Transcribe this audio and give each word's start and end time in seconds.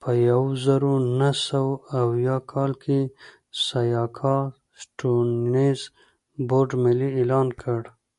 په 0.00 0.10
یوه 0.28 0.50
زرو 0.64 0.92
نهه 1.18 1.34
سوه 1.48 1.74
اویا 2.00 2.36
کال 2.52 2.72
کې 2.82 3.00
سیاکا 3.66 4.36
سټیونز 4.82 5.80
بورډ 6.48 6.68
ملي 6.84 7.08
اعلان 7.18 7.48
کړ. 7.60 7.80